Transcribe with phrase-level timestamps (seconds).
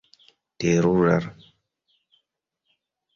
[0.65, 1.27] terura